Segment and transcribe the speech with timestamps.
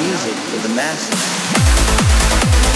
[0.00, 2.69] music for the masses.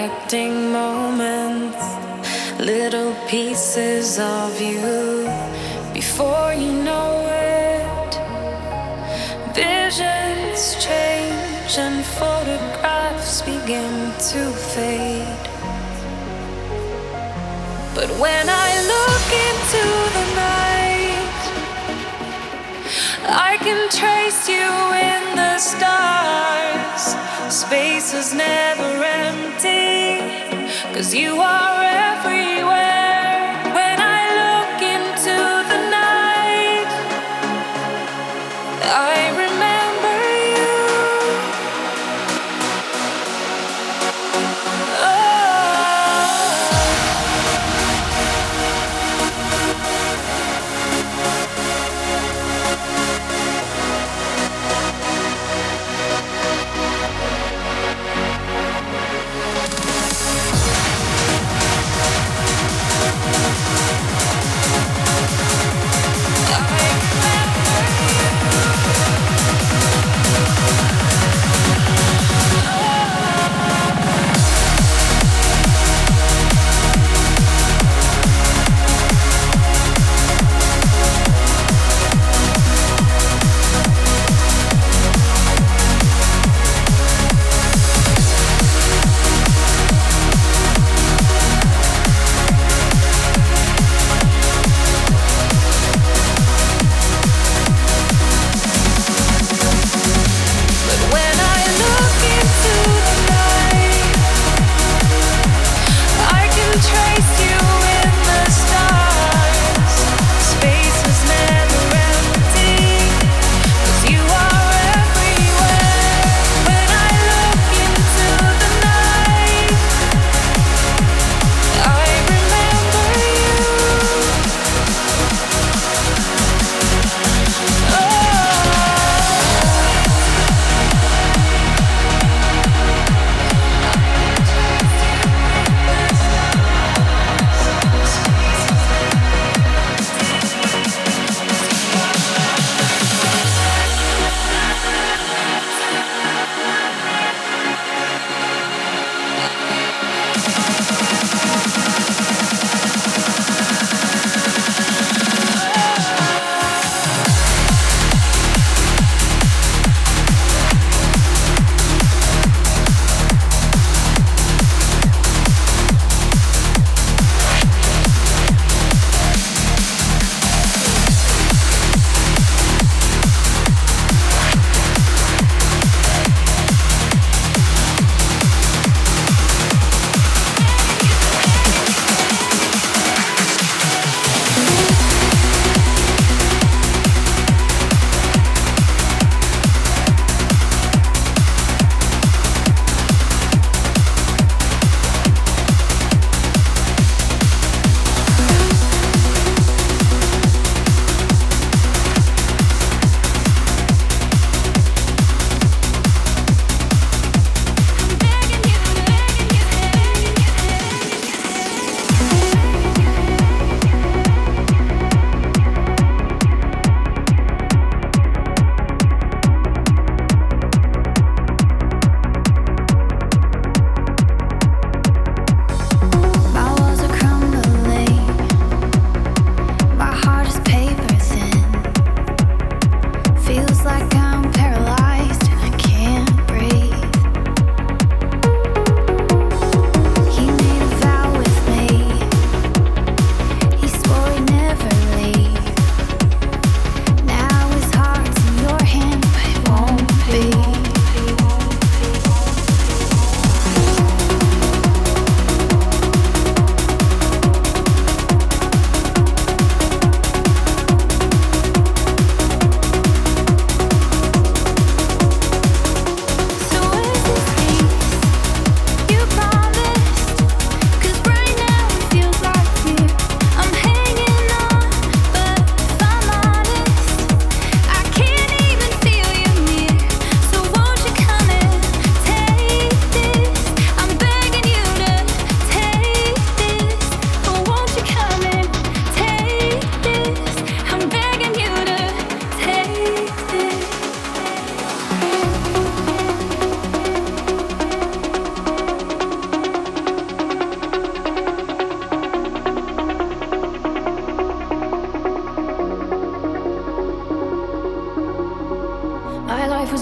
[0.00, 1.84] Collecting moments,
[2.58, 5.28] little pieces of you
[5.92, 8.12] before you know it.
[9.54, 15.46] Visions change and photographs begin to fade.
[17.94, 19.84] But when I look into
[20.16, 21.40] the night,
[23.28, 24.68] I can trace you
[25.10, 26.79] in the stars.
[27.50, 30.20] Space is never empty,
[30.94, 32.39] cause you are everywhere.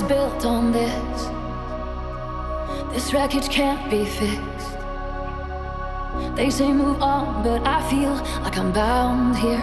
[0.09, 1.29] built on this.
[2.93, 4.79] This wreckage can't be fixed.
[6.35, 9.63] They say move on, but I feel like I'm bound here.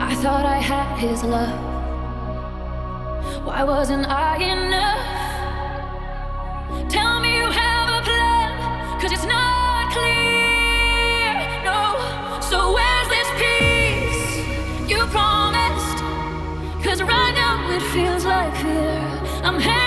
[0.00, 1.60] I thought I had his love.
[3.44, 5.01] Why wasn't I enough?
[17.92, 19.20] feels like fear.
[19.44, 19.81] I'm.